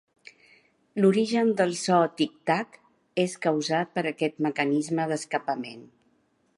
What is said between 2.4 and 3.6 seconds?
tac" és